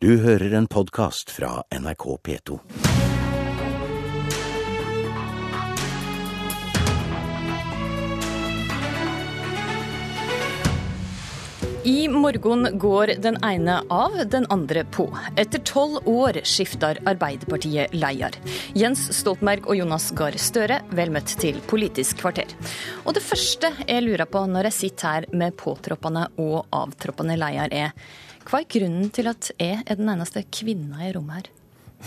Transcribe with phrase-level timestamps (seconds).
[0.00, 2.58] Du hører en podkast fra NRK P2.
[11.82, 15.08] I morgen går den ene av, den andre på.
[15.34, 18.38] Etter tolv år skifter Arbeiderpartiet leder.
[18.78, 22.54] Jens Stoltenberg og Jonas Gahr Støre, vel møtt til Politisk kvarter.
[23.02, 27.74] Og det første jeg lurer på når jeg sitter her med påtroppende og avtroppende leder,
[27.74, 31.54] er hva er grunnen til at jeg er den eneste kvinna i rommet her?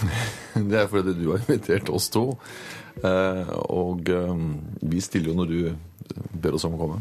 [0.71, 2.31] Det er fordi du har invitert oss to.
[3.05, 4.43] Eh, og eh,
[4.81, 6.99] vi stiller jo når du ber oss om å komme.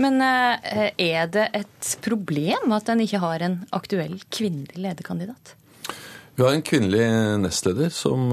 [0.00, 5.54] Men eh, er det et problem at en ikke har en aktuell kvinnelig lederkandidat?
[6.38, 7.02] Vi har en kvinnelig
[7.42, 8.28] nestleder som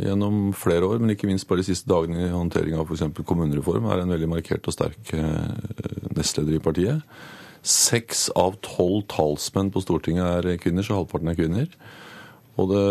[0.00, 3.20] gjennom flere år, men ikke minst bare de siste dagene i håndtering av f.eks.
[3.28, 5.12] kommunereform, er en veldig markert og sterk
[6.16, 7.20] nestleder i partiet.
[7.62, 11.72] Seks av tolv talsmenn på Stortinget er kvinner, så halvparten er kvinner.
[12.60, 12.84] Og det,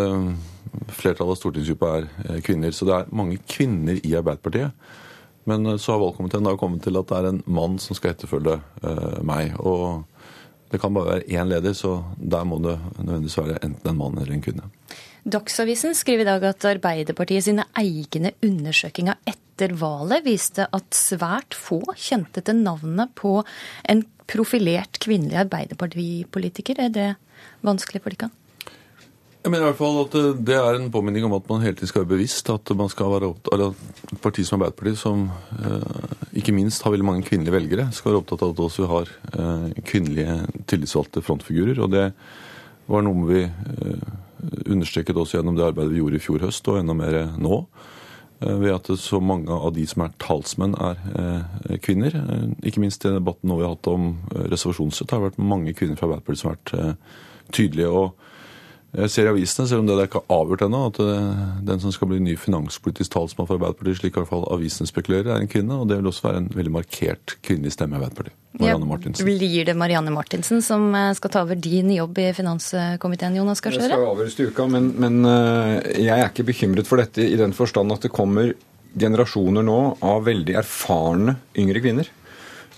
[0.94, 2.74] flertallet av stortingsgruppa er kvinner.
[2.74, 4.74] Så det er mange kvinner i Arbeiderpartiet.
[5.50, 8.60] Men så har valgkomiteen da kommet til at det er en mann som skal etterfølge
[8.84, 9.56] uh, meg.
[9.58, 10.06] Og
[10.70, 14.18] det kan bare være én leder, så der må det nødvendigvis være enten en mann
[14.22, 14.70] eller en kvinne.
[15.30, 21.82] Dagsavisen skriver i dag at Arbeiderpartiet sine egne undersøkelser etter valget viste at svært få
[21.96, 23.42] kjente til navnet på
[23.90, 26.80] en profilert kvinnelig Arbeiderpartipolitiker.
[26.80, 27.10] Er det
[27.66, 28.32] vanskelig for dere?
[29.40, 31.88] Jeg mener i hvert fall at Det er en påminning om at man hele tiden
[31.88, 33.78] skal være bevisst at man skal være opptatt,
[34.12, 35.30] et parti som Arbeiderpartiet, som
[35.64, 38.90] eh, ikke minst har veldig mange kvinnelige velgere, skal være opptatt av at også vi
[38.92, 40.36] har eh, kvinnelige
[40.68, 41.80] tillitsvalgte frontfigurer.
[41.80, 42.12] og Det
[42.92, 44.10] var noe vi eh,
[44.68, 47.64] understreket også gjennom det arbeidet vi gjorde i fjor høst, og enda mer nå.
[48.40, 52.16] Ved at så mange av de som er talsmenn, er kvinner.
[52.64, 56.00] Ikke minst i debatten nå vi har hatt om reservasjonsrett, har det vært mange kvinner
[56.00, 57.90] fra Arbeiderpartiet som har vært tydelige.
[57.92, 58.16] og
[58.90, 60.98] jeg ser i avisene, selv om det er ikke avgjort ennå, at
[61.68, 65.30] den som skal bli ny finanspolitisk talsmann for Arbeiderpartiet, slik i hvert fall avisene spekulerer,
[65.30, 65.78] er en kvinne.
[65.78, 68.38] Og det vil også være en veldig markert kvinnelig stemme i Arbeiderpartiet.
[68.58, 69.30] Marianne Martinsen.
[69.30, 73.78] Blir det Marianne Martinsen som eh, skal ta over din jobb i finanskomiteen, Jonas Gahr
[73.78, 73.92] Støre?
[73.92, 75.76] Det skal avgjøres til uka, men, men eh,
[76.08, 78.56] jeg er ikke bekymret for dette i den forstand at det kommer
[79.00, 82.10] generasjoner nå av veldig erfarne yngre kvinner.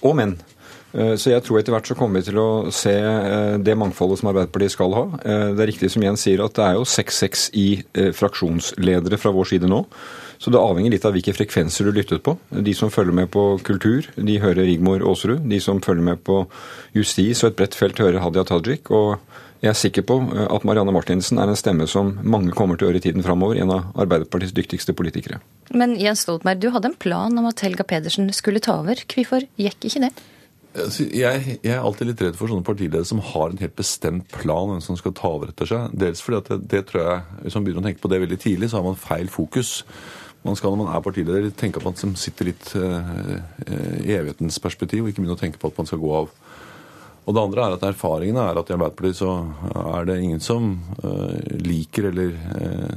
[0.03, 0.60] Og menn Eh,
[0.91, 4.31] så jeg tror etter hvert så kommer vi til å se eh, det mangfoldet som
[4.31, 5.03] Arbeiderpartiet skal ha.
[5.23, 7.67] Eh, det er riktig som Jens sier at det er jo 6-6 i
[8.17, 9.85] fraksjonsledere fra vår side nå.
[10.41, 12.33] Så det avhenger litt av hvilke frekvenser du lyttet på.
[12.49, 15.45] De som følger med på kultur, de hører Rigmor Aasrud.
[15.47, 16.41] De som følger med på
[16.97, 18.89] justis og et bredt felt, hører Hadia Tajik.
[18.89, 19.21] Og
[19.61, 20.17] jeg er sikker på
[20.49, 23.61] at Marianne Martinsen er en stemme som mange kommer til å høre i tiden framover.
[23.61, 25.37] En av Arbeiderpartiets dyktigste politikere.
[25.69, 29.05] Men Jens Stoltenberg, du hadde en plan om at Helga Pedersen skulle ta over.
[29.13, 30.15] Hvorfor gikk ikke det?
[30.71, 34.69] Jeg, jeg, er alltid litt redd for sånne partiledere som har en helt bestemt plan
[34.69, 35.95] hvem som skal ta over etter seg.
[35.99, 38.39] Dels fordi at det, det, tror jeg, Hvis man begynner å tenke på det veldig
[38.39, 39.81] tidlig, så har man feil fokus.
[40.45, 43.35] Man skal når man er partileder, tenke på at man sitter litt uh,
[44.01, 46.31] i evighetens perspektiv, og ikke begynne å tenke på at man skal gå av.
[47.21, 49.33] Og det andre er at erfaringene er at i Arbeiderpartiet så
[49.77, 50.71] er det ingen som
[51.03, 52.95] uh, liker eller uh,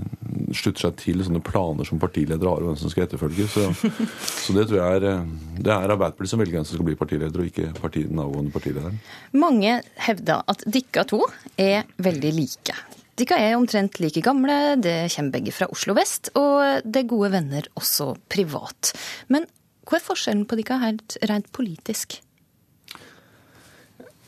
[0.56, 3.46] slutter seg til sånne planer som partiledere har, og hvem som skal etterfølge.
[3.52, 3.68] Så,
[4.46, 5.22] så, det tror jeg er,
[5.60, 8.54] det er Arbeiderpartiet som velger hvem som skal bli partileder, og ikke parti, den avgående
[8.54, 8.98] partilederen.
[9.36, 11.20] Mange hevder at dere to
[11.60, 12.78] er veldig like.
[13.14, 17.30] Dere er omtrent like gamle, det kommer begge fra Oslo vest, og det er gode
[17.36, 18.94] venner også privat.
[19.30, 19.46] Men
[19.84, 22.18] hva er forskjellen på dere helt rent politisk?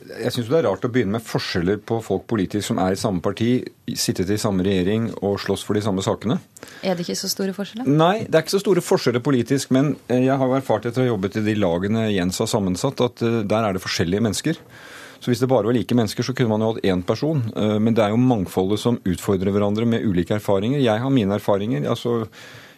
[0.07, 2.99] Jeg syns det er rart å begynne med forskjeller på folk politisk som er i
[2.99, 3.59] samme parti,
[3.99, 6.37] sittet i samme regjering og slåss for de samme sakene.
[6.85, 7.89] Er det ikke så store forskjeller?
[7.89, 9.73] Nei, det er ikke så store forskjeller politisk.
[9.75, 13.03] Men eh, jeg har erfart etter å ha jobbet i de lagene Jens har sammensatt,
[13.03, 14.61] at eh, der er det forskjellige mennesker.
[15.17, 17.43] Så hvis det bare var like mennesker, så kunne man jo hatt én person.
[17.57, 20.79] Eh, men det er jo mangfoldet som utfordrer hverandre med ulike erfaringer.
[20.83, 21.89] Jeg har mine erfaringer.
[21.89, 22.21] altså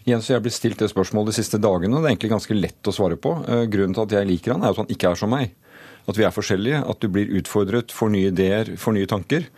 [0.08, 2.56] Jens og jeg blitt stilt det spørsmålet de siste dagene, og det er egentlig ganske
[2.58, 3.36] lett å svare på.
[3.70, 5.52] Grunnen til at jeg liker han, er at han ikke er som meg
[6.08, 9.50] at vi er forskjellige, at du blir utfordret, får nye ideer, får nye tanker.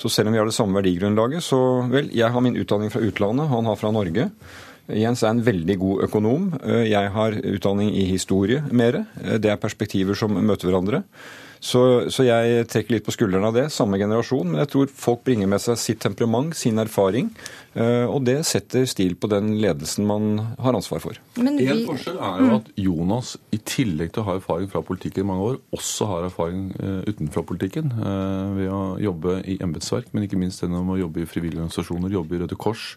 [0.00, 1.60] Så selv om vi har det samme verdigrunnlaget, så
[1.90, 4.30] vel, jeg har min utdanning fra utlandet, han har fra Norge.
[4.90, 6.48] Jens er en veldig god økonom.
[6.88, 9.04] Jeg har utdanning i historie mer.
[9.38, 11.04] Det er perspektiver som møter hverandre.
[11.60, 13.66] Så, så, jeg trekker litt på skuldrene av det.
[13.72, 14.48] Samme generasjon.
[14.48, 17.28] Men jeg tror folk bringer med seg sitt temperament, sin erfaring.
[17.76, 21.20] Eh, og det setter stil på den ledelsen man har ansvar for.
[21.36, 21.68] Men vi...
[21.68, 25.30] En forskjell er jo at Jonas, i tillegg til å ha erfaring fra politikken i
[25.32, 27.92] mange år, også har erfaring uh, utenfra politikken.
[27.98, 28.80] Uh, ved å
[29.10, 32.58] jobbe i embetsverk, men ikke minst gjennom å jobbe i frivillige organisasjoner, jobbe i Røde
[32.60, 32.94] Kors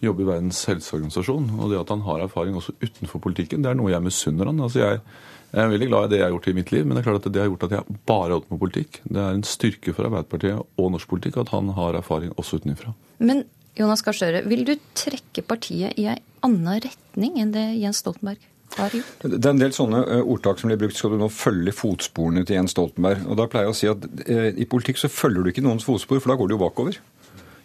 [0.00, 1.50] jobbe i Verdens helseorganisasjon.
[1.60, 4.62] Og det at han har erfaring også utenfor politikken, det er noe jeg misunner han.
[4.64, 5.02] Altså jeg
[5.50, 7.06] Jeg er veldig glad i det jeg har gjort i mitt liv, men det er
[7.08, 9.00] klart at det har gjort at jeg bare har holdt med politikk.
[9.02, 12.94] Det er en styrke for Arbeiderpartiet og norsk politikk at han har erfaring også utenfra.
[13.18, 13.42] Men
[13.78, 16.16] Jonas Gahr Støre, vil du trekke partiet i ei
[16.46, 18.42] anna retning enn det Jens Stoltenberg
[18.76, 19.26] har gjort?
[19.26, 20.98] Det er en del sånne eh, ordtak som blir brukt.
[20.98, 23.26] Skal du nå følge fotsporene til Jens Stoltenberg?
[23.26, 25.86] Og da pleier jeg å si at eh, i politikk så følger du ikke noens
[25.86, 27.00] fotspor, for da går du jo bakover.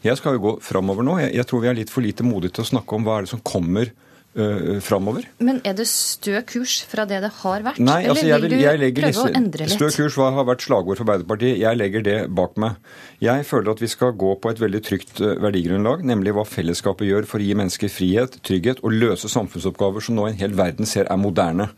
[0.06, 1.18] Jeg skal jo gå framover nå.
[1.24, 3.34] Jeg tror vi er litt for lite modige til å snakke om hva er det
[3.34, 3.90] som kommer
[4.38, 5.26] uh, framover.
[5.44, 7.82] Men er det stø kurs fra det det har vært?
[7.82, 9.76] Nei, altså Eller vil, vil jeg du prøve prøve å endre litt?
[9.76, 11.60] Stø kurs har vært slagord for Arbeiderpartiet.
[11.62, 12.80] Jeg legger det bak meg.
[13.24, 17.08] Jeg føler at vi skal gå på et veldig trygt eh, verdigrunnlag, nemlig hva fellesskapet
[17.10, 20.90] gjør for å gi mennesker frihet, trygghet og løse samfunnsoppgaver som nå en hel verden
[20.90, 21.70] ser er moderne.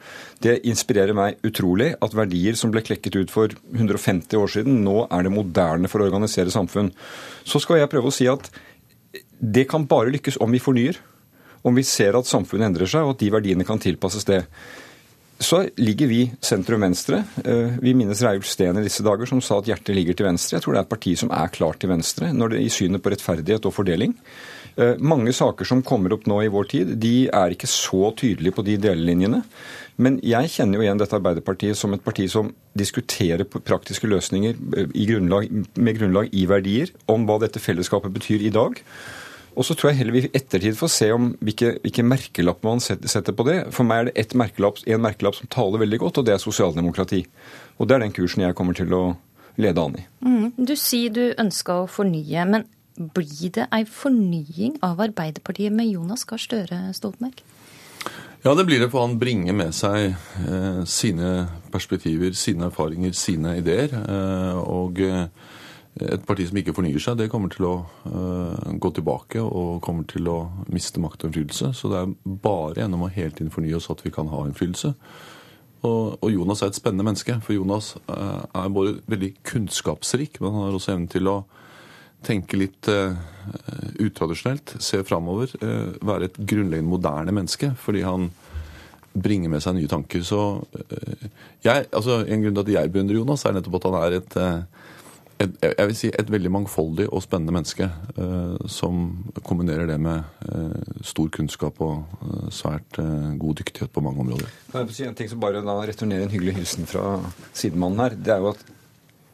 [0.44, 5.06] Det inspirerer meg utrolig at verdier som ble klekket ut for 150 år siden, nå
[5.12, 6.92] er det moderne for å organisere samfunn.
[7.48, 8.50] Så skal jeg prøve å si at
[9.38, 10.98] det kan bare lykkes om vi fornyer.
[11.68, 14.46] Om vi ser at samfunnet endrer seg, og at de verdiene kan tilpasses det.
[15.40, 17.24] Så ligger vi sentrum-venstre.
[17.46, 20.58] Eh, Vi minnes Reiulf Steen i disse dager, som sa at hjertet ligger til venstre.
[20.58, 23.04] Jeg tror det er et parti som er klart til venstre når det, i synet
[23.04, 24.16] på rettferdighet og fordeling.
[24.78, 28.56] Eh, Mange saker som kommer opp nå i vår tid, de er ikke så tydelige
[28.58, 29.44] på de delelinjene.
[29.98, 34.90] Men jeg kjenner jo igjen dette Arbeiderpartiet som et parti som diskuterer praktiske løsninger eh,
[35.06, 38.82] grunnlag, med grunnlag i verdier, om hva dette fellesskapet betyr i dag.
[39.58, 42.82] Og så tror jeg heller vi i ettertid får se om hvilke, hvilke merkelapp man
[42.84, 43.58] setter, på det.
[43.74, 46.44] For meg er det ett merkelapp, en merkelapp som taler veldig godt, og det er
[46.44, 47.24] sosialdemokrati.
[47.82, 49.04] Og det er den kursen jeg kommer til å
[49.58, 50.06] lede an i.
[50.22, 52.68] Mm, Du sier du ønsker å fornye, men
[52.98, 57.42] blir det ei fornying av Arbeiderpartiet med Jonas Gahr Støre Stoltenberg?
[58.46, 61.32] Ja, det blir det, for han bringer med seg eh, sine
[61.74, 63.94] perspektiver, sine erfaringer, sine ideer.
[63.98, 65.26] Eh, og eh,
[66.02, 67.74] et parti som ikke fornyer seg, det kommer til å
[68.06, 70.38] uh, gå tilbake og kommer til å
[70.74, 71.72] miste makt og innflytelse.
[71.78, 72.14] Så det er
[72.44, 74.94] bare gjennom å hele tiden fornye oss at vi kan ha innflytelse.
[75.88, 80.54] Og, og Jonas er et spennende menneske, for Jonas uh, er både veldig kunnskapsrik, men
[80.54, 81.38] han har også evnen til å
[82.26, 83.14] tenke litt uh,
[84.02, 85.54] utradisjonelt, se framover,
[86.04, 88.32] være et grunnleggende moderne menneske, fordi han
[89.18, 90.22] bringer med seg nye tanker.
[90.26, 90.42] Så
[91.64, 94.38] jeg, altså En grunn til at jeg beundrer Jonas, er nettopp at han er et,
[95.44, 99.04] et jeg vil si et veldig mangfoldig og spennende menneske eh, som
[99.46, 103.00] kombinerer det med eh, stor kunnskap og eh, svært
[103.42, 104.50] god dyktighet på mange områder.
[104.72, 107.20] Kan jeg si en ting som bare da returnerer en hyggelig hilsen fra
[107.54, 108.18] sidemannen her.
[108.18, 108.66] Det er jo at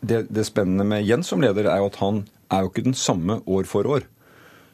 [0.03, 2.97] det, det spennende med Jens som leder, er jo at han er jo ikke den
[2.97, 4.07] samme år for år.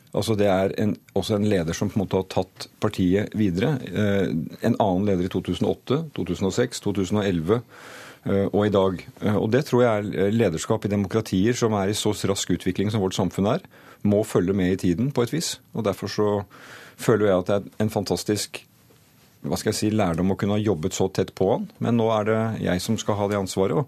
[0.10, 3.76] Altså Det er en, også en leder som på en måte har tatt partiet videre.
[3.86, 4.32] Eh,
[4.66, 7.62] en annen leder i 2008, 2006, 2011 eh,
[8.52, 9.04] og i dag.
[9.22, 12.92] Eh, og Det tror jeg er lederskap i demokratier som er i så rask utvikling
[12.92, 13.62] som vårt samfunn er,
[14.04, 15.60] må følge med i tiden på et vis.
[15.74, 16.30] Og Derfor så
[17.00, 18.66] føler jeg at det er en fantastisk
[19.40, 21.70] hva skal jeg si, lærdom å kunne ha jobbet så tett på han.
[21.80, 23.88] Men nå er det jeg som skal ha det ansvaret.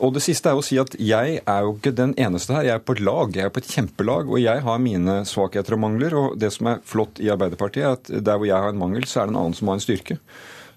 [0.00, 2.66] og det siste er å si at jeg er jo ikke den eneste her.
[2.66, 5.78] Jeg er på et lag, jeg er på et kjempelag, og jeg har mine svakheter
[5.78, 6.18] og mangler.
[6.18, 9.06] Og det som er flott i Arbeiderpartiet, er at der hvor jeg har en mangel,
[9.06, 10.18] så er det en annen som har en styrke.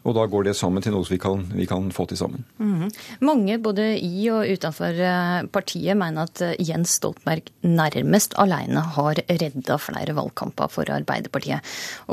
[0.07, 2.45] Og da går det sammen til noe som vi kan, vi kan få til sammen.
[3.25, 9.19] Mange både i og utenfor eh, partiet mener at eh, Jens Stoltenberg nærmest alene har
[9.27, 11.65] redda flere valgkamper for Arbeiderpartiet.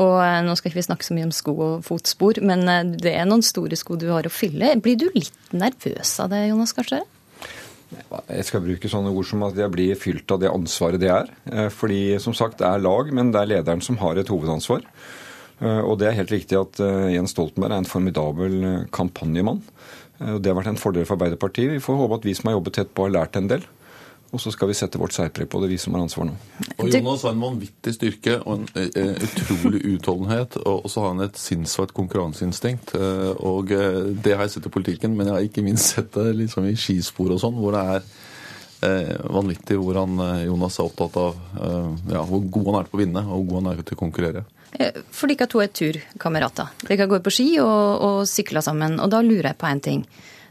[0.03, 2.67] Og eh, nå skal ikke vi snakke så mye om sko og fotspor, men
[2.99, 4.75] det er noen store sko du har å fylle.
[4.83, 7.07] Blir du litt nervøs av det, Jonas Gahr Støre?
[8.27, 11.31] Jeg skal bruke sånne ord som at jeg blir fylt av det ansvaret det er.
[11.71, 14.83] Fordi som sagt, det er lag, men det er lederen som har et hovedansvar.
[15.61, 19.63] Eh, Og det er helt riktig at eh, Jens Stoltenberg er en formidabel eh, kampanjemann.
[20.17, 21.75] Det har vært en fordel for Arbeiderpartiet.
[21.75, 23.67] Vi får håpe at vi som har jobbet tett på, har lært en del.
[24.33, 26.39] Og så skal vi sette vårt særpreg på det, vi som har ansvar nå.
[26.81, 28.65] Og Jonas har en vanvittig styrke og en
[29.29, 30.57] utrolig utholdenhet.
[30.65, 32.95] Og så har han et sinnssvakt konkurranseinstinkt.
[33.45, 36.65] Og det har jeg sett i politikken, men jeg har ikke minst sett det liksom
[36.73, 41.39] i skispor og sånn, hvor det er vanvittig hvor han, eh, Jonas er opptatt av
[42.09, 44.05] ja, hvor god han er til å vinne, og hvor god han er til å
[44.07, 44.49] konkurrere.
[44.73, 46.73] Eh, For dere to er turkamerater.
[46.89, 48.99] Dere går på ski og, og sykler sammen.
[49.01, 50.07] Og da lurer jeg på én ting.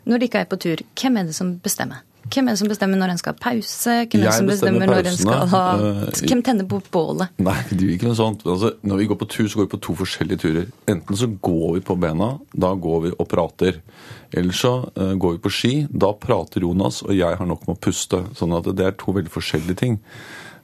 [0.06, 2.04] Når dere er på tur, hvem er det som bestemmer?
[2.26, 3.96] Hvem er det som bestemmer når en skal ha pause?
[4.10, 7.36] Hvem er det som bestemmer når en skal ha eh, Hvem tenner på bålet?
[7.46, 8.46] Nei, det gjør ikke noe sånt.
[8.50, 10.72] Altså, når vi går på tur, så går vi på to forskjellige turer.
[10.90, 12.32] Enten så går vi på bena,
[12.66, 13.78] da går vi og prater.
[14.34, 17.78] Eller så uh, går vi på ski, da prater Jonas, og jeg har nok med
[17.78, 18.24] å puste.
[18.38, 20.00] Sånn at det er to veldig forskjellige ting.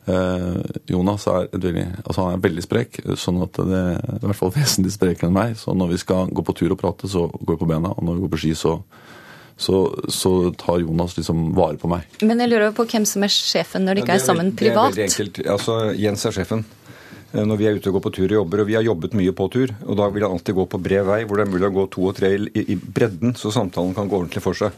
[0.09, 0.55] Eh,
[0.89, 4.39] Jonas er, et veldig, altså han er veldig sprek, sånn at det er i hvert
[4.39, 5.55] fall vesentlig sprekere enn meg.
[5.61, 8.03] Så når vi skal gå på tur og prate, så går vi på bena, og
[8.07, 8.73] når vi går på ski, så,
[9.61, 12.07] så, så tar Jonas liksom vare på meg.
[12.25, 14.95] Men jeg lurer på hvem som er sjefen når de Ja, er sammen privat.
[14.95, 15.41] Det er veldig enkelt.
[15.53, 16.65] Altså, Jens er sjefen.
[17.31, 19.13] eh, når vi er ute og går på tur og jobber, og vi har jobbet
[19.21, 19.75] mye på tur.
[19.85, 21.85] Og da vil han alltid gå på bred vei, hvor det er mulig å gå
[21.93, 24.73] to og tre i, i bredden, så samtalen kan gå ordentlig for seg.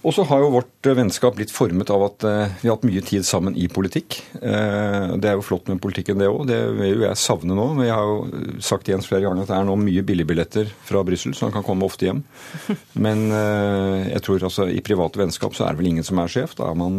[0.00, 2.86] Og så har jo vårt eh, vennskap blitt formet av at eh, vi har hatt
[2.88, 4.16] mye tid sammen i politikk.
[4.40, 6.46] Eh, det er jo flott med politikken, det òg.
[6.48, 7.66] Det vil jo jeg savne nå.
[7.76, 11.02] Men jeg har jo sagt Jens flere ganger at det er nå mye billigbilletter fra
[11.04, 12.22] Brussel, så han kan komme ofte hjem.
[13.04, 16.54] Men jeg tror altså i private vennskap så er det vel ingen som er sjef.
[16.58, 16.96] Da er man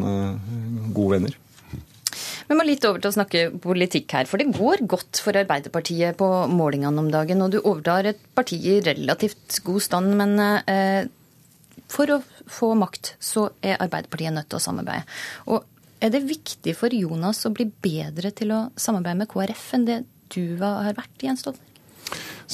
[0.94, 1.40] gode venner.
[2.50, 6.20] Vi må litt over til å snakke politikk her, for det går godt for Arbeiderpartiet
[6.20, 7.42] på målingene om dagen.
[7.46, 10.38] Og du overtar et parti i relativt god stand, men
[11.92, 15.06] for å få makt, så er Arbeiderpartiet nødt til å samarbeide.
[15.52, 15.68] Og
[16.02, 20.02] er det viktig for Jonas å bli bedre til å samarbeide med KrF enn det
[20.32, 21.68] du har vært, Jens Stoltenberg?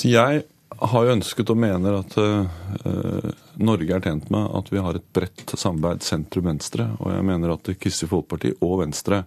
[0.03, 0.43] Jeg
[0.77, 5.07] har jo ønsket og mener at uh, Norge er tjent med at vi har et
[5.15, 6.89] bredt samarbeid sentrum-venstre.
[6.99, 9.23] Og jeg mener at Kristelig Folkeparti og Venstre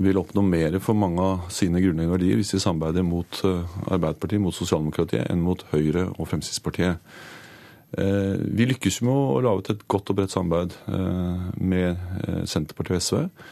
[0.00, 4.42] vil oppnå mer for mange av sine grunnleggende verdier hvis de samarbeider mot uh, Arbeiderpartiet,
[4.42, 6.98] mot sosialdemokratiet, enn mot Høyre og Fremskrittspartiet.
[7.98, 11.88] Eh, vi lykkes med å lage et godt og bredt samarbeid eh, med
[12.22, 13.48] eh, Senterpartiet og SV.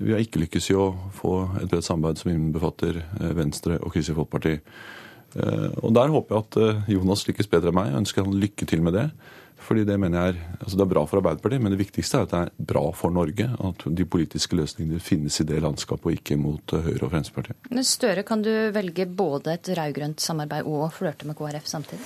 [0.00, 3.02] Vi har ikke lykkes i å få et bredt samarbeid som innbefatter
[3.36, 4.54] Venstre og Kristelig Folkeparti.
[5.36, 7.92] Og Der håper jeg at Jonas lykkes bedre enn meg.
[7.92, 9.06] Jeg ønsker han lykke til med det.
[9.60, 12.24] Fordi Det mener jeg er, altså det er bra for Arbeiderpartiet, men det viktigste er
[12.24, 13.44] at det er bra for Norge.
[13.68, 17.84] At de politiske løsningene finnes i det landskapet, og ikke mot Høyre og Fremskrittspartiet.
[17.86, 22.00] Støre, kan du velge både et rød-grønt samarbeid og flørte med KrF samtidig?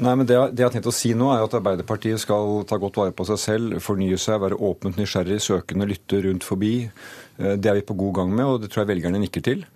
[0.00, 2.78] Nei, men det, det, jeg har tenkt å si nå, er at Arbeiderpartiet skal ta
[2.80, 6.74] godt vare på seg selv, fornye seg, være åpent nysgjerrig, søkende, lytte rundt forbi.
[6.86, 9.66] Eh, det er vi på god gang med, og det tror jeg velgerne nikker til.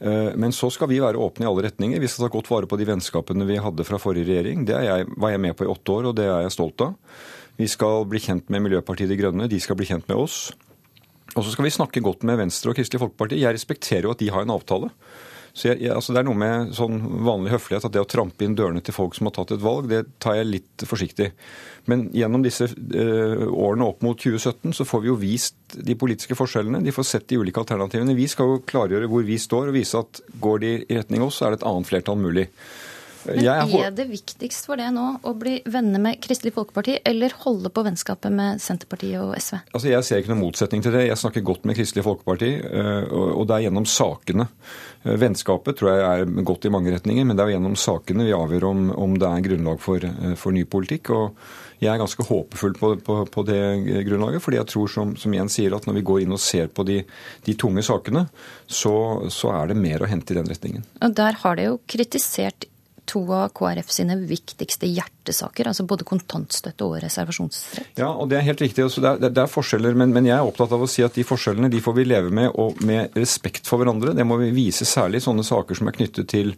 [0.00, 2.02] Eh, men så skal vi være åpne i alle retninger.
[2.02, 4.66] Vi skal ta godt vare på de vennskapene vi hadde fra forrige regjering.
[4.68, 6.96] Det jeg, var jeg med på i åtte år, og det er jeg stolt av.
[7.60, 10.48] Vi skal bli kjent med Miljøpartiet De Grønne, de skal bli kjent med oss.
[11.34, 13.38] Og så skal vi snakke godt med Venstre og Kristelig Folkeparti.
[13.42, 14.90] Jeg respekterer jo at de har en avtale.
[15.54, 16.96] Så jeg, jeg, altså Det er noe med sånn
[17.26, 19.86] vanlig høflighet at det å trampe inn dørene til folk som har tatt et valg,
[19.90, 21.28] det tar jeg litt forsiktig.
[21.90, 26.34] Men gjennom disse eh, årene opp mot 2017 så får vi jo vist de politiske
[26.38, 26.82] forskjellene.
[26.82, 28.16] De får sett de ulike alternativene.
[28.18, 31.38] Vi skal jo klargjøre hvor vi står og vise at går de i retning oss,
[31.38, 32.48] så er det et annet flertall mulig.
[33.26, 37.72] Men er det viktigst for det nå å bli venner med Kristelig Folkeparti, eller holde
[37.72, 39.58] på vennskapet med Senterpartiet og SV?
[39.72, 41.06] Altså, Jeg ser ikke noen motsetning til det.
[41.08, 44.48] Jeg snakker godt med Kristelig Folkeparti, eh, og det er gjennom sakene.
[45.04, 48.36] Eh, vennskapet tror jeg er godt i mange retninger, men det er gjennom sakene vi
[48.36, 51.10] avgjør om, om det er grunnlag for, eh, for, ny politikk.
[51.10, 51.38] og
[51.82, 53.60] jeg er ganske håpefull på, på, på, det
[54.06, 56.70] grunnlaget, fordi jeg tror som, som Jens sier, at når vi går inn og ser
[56.72, 57.00] på de,
[57.44, 58.26] de tunge sakene,
[58.66, 58.94] så,
[59.28, 60.86] så, er det mer å hente i den retningen.
[61.02, 62.68] Og Der har det jo kritisert
[63.06, 67.98] to av KrF sine viktigste hjertesaker, altså både kontantstøtte og reservasjonsrett?
[68.00, 68.84] Ja, og det er helt riktig.
[68.86, 71.16] Altså, det, er, det, er, forskjeller, men, men, jeg er opptatt av å si at
[71.16, 74.14] de forskjellene de får vi leve med, og med respekt for hverandre.
[74.16, 76.54] Det må vi vise særlig i sånne saker som er knyttet til,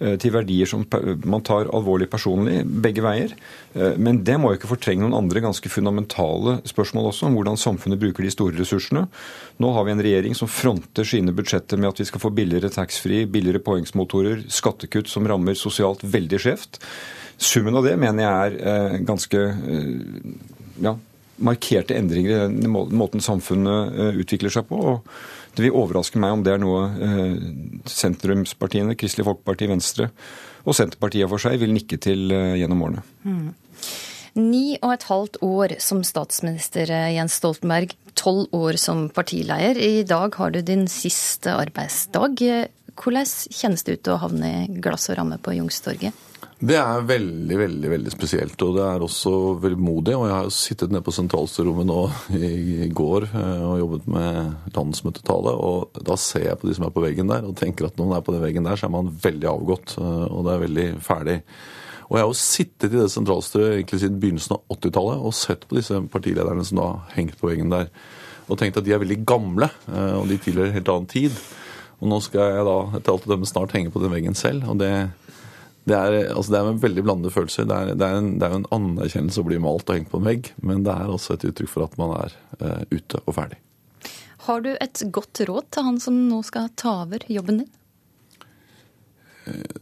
[0.00, 0.84] eh, til verdier som
[1.24, 3.34] man tar alvorlig personlig, begge veier.
[3.74, 7.60] Eh, men det må jo ikke fortrenge noen andre ganske fundamentale spørsmål også, om hvordan
[7.60, 9.06] samfunnet bruker de store ressursene.
[9.58, 12.70] Nå har vi en regjering som fronter sine budsjetter med at vi skal få billigere
[12.72, 16.80] taxfree, billigere påhengsmotorer, skattekutt som rammer sosialt veldig skjevt.
[17.38, 20.32] Summen av det mener jeg er eh, ganske eh,
[20.82, 20.96] ja,
[21.38, 24.78] markerte endringer i den måten samfunnet eh, utvikler seg på.
[24.78, 26.82] og Det vil overraske meg om det er noe
[27.86, 30.10] sentrumspartiene, Kristelig Folkeparti, Venstre
[30.68, 33.04] og Senterpartiet for seg vil nikke til gjennom årene.
[33.22, 33.54] Mm.
[34.38, 37.94] Ni og et halvt år som statsminister, Jens Stoltenberg.
[38.18, 39.78] Tolv år som partileder.
[39.78, 42.42] I dag har du din siste arbeidsdag.
[42.98, 46.24] Hvordan kjennes det ut å havne i glass og ramme på Youngstorget?
[46.58, 50.14] Det er veldig veldig, veldig spesielt, og det er også velmodig.
[50.16, 51.98] Og jeg har sittet nede på sentralstyrerommet nå
[52.34, 55.52] i går eh, og jobbet med landsmøtetale.
[55.54, 58.10] Og da ser jeg på de som er på veggen der, og tenker at når
[58.10, 59.94] man er på den veggen der, så er man veldig avgått.
[60.02, 61.38] Eh, og det er veldig ferdig.
[62.08, 65.66] Og jeg har jo sittet i det sentralstyret egentlig siden begynnelsen av 80-tallet og sett
[65.68, 67.92] på disse partilederne som da har hengt på veggen der,
[68.48, 71.38] og tenkt at de er veldig gamle, eh, og de tilhører en helt annen tid.
[71.98, 74.68] Og nå skal jeg da etter alt å dømme snart henge på den veggen selv.
[74.70, 74.92] og det,
[75.88, 77.66] det er, altså det er en veldig blandede følelser.
[77.68, 80.20] Det er, det er, en, det er en anerkjennelse å bli malt og hengt på
[80.20, 83.34] en vegg, men det er også et uttrykk for at man er uh, ute og
[83.38, 83.58] ferdig.
[84.48, 87.72] Har du et godt råd til han som nå skal ta over jobben din?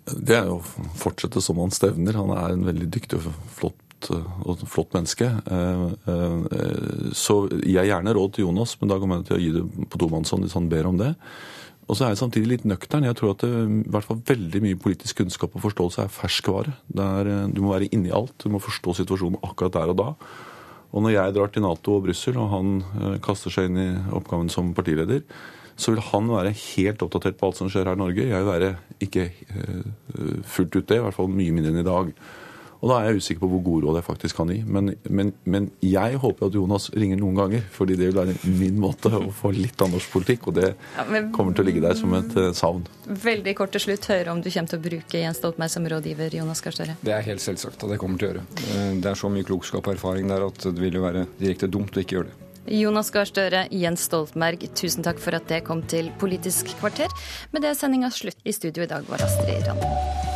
[0.06, 2.18] Det er jo å fortsette som han stevner.
[2.18, 4.10] Han er en veldig dyktig og flott,
[4.46, 5.28] og flott menneske.
[5.50, 9.52] Så jeg så gir gjerne råd til Jonas, men da kommer jeg til å gi
[9.56, 11.12] det på tomannshånd hvis han ber om det.
[11.86, 13.06] Og så er jeg samtidig litt nøktern.
[13.06, 13.50] Jeg tror at det,
[13.86, 16.74] i hvert fall veldig mye politisk kunnskap og forståelse er ferskvare.
[16.96, 18.34] Er, eh, du må være inni alt.
[18.42, 20.08] Du må forstå situasjonen akkurat der og da.
[20.96, 24.48] Og når jeg drar til Nato og Brussel, og han kaster seg inn i oppgaven
[24.50, 25.22] som partileder,
[25.76, 28.24] så vil han være helt oppdatert på alt som skjer her i Norge.
[28.24, 28.70] Jeg vil være
[29.04, 29.26] ikke
[30.48, 32.14] fullt ut det, i hvert fall mye mindre enn i dag.
[32.80, 34.58] Og da er jeg usikker på hvor god råd jeg faktisk kan gi.
[34.66, 38.78] Men, men, men, jeg håper at Jonas ringer noen ganger, fordi det vil være min
[38.80, 40.50] måte å få litt av norsk politikk.
[40.50, 42.86] Og det ja, men, kommer til å ligge der som et uh, savn.
[43.06, 46.40] Veldig kort til slutt, høre om du kommer til å bruke Jens Stoltenberg som rådgiver,
[46.40, 46.96] Jonas Gahr Støre?
[47.04, 48.48] Det er helt selvsagt at jeg kommer til å gjøre.
[48.66, 51.70] Eh, det er så mye klokskap og erfaring der at det vil jo være direkte
[51.70, 52.42] dumt å ikke gjøre det.
[52.66, 57.12] Jonas Gahr Støre, Jens Stoltenberg, tusen takk for at det kom til Politisk kvarter.
[57.54, 58.40] Med det er sendinga slutt.
[58.42, 60.35] I studio i dag var Astrid Randen.